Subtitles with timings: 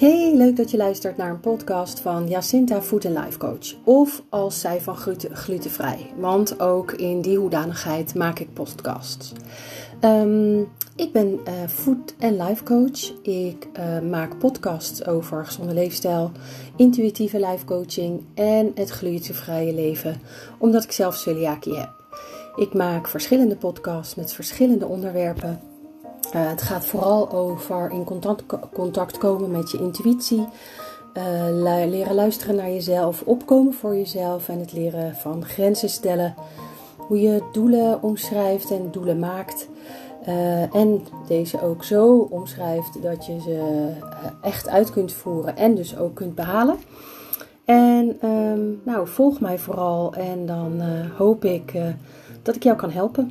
[0.00, 3.74] Hey, leuk dat je luistert naar een podcast van Jacinta Food Life Coach.
[3.84, 6.10] Of als zij van gluten, glutenvrij.
[6.16, 9.32] Want ook in die hoedanigheid maak ik podcasts.
[10.04, 13.12] Um, ik ben uh, Food Life Coach.
[13.22, 16.32] Ik uh, maak podcasts over gezonde leefstijl,
[16.76, 20.20] intuïtieve life coaching en het glutenvrije leven.
[20.58, 21.90] Omdat ik zelf celiakie heb.
[22.56, 25.69] Ik maak verschillende podcasts met verschillende onderwerpen.
[26.34, 28.42] Uh, het gaat vooral over in contact,
[28.72, 30.46] contact komen met je intuïtie.
[31.14, 36.34] Uh, leren luisteren naar jezelf, opkomen voor jezelf en het leren van grenzen stellen.
[36.96, 39.68] Hoe je doelen omschrijft en doelen maakt.
[40.28, 43.88] Uh, en deze ook zo omschrijft dat je ze
[44.42, 46.76] echt uit kunt voeren en dus ook kunt behalen.
[47.64, 50.82] En um, nou, volg mij vooral en dan
[51.16, 51.72] hoop ik
[52.42, 53.30] dat ik jou kan helpen.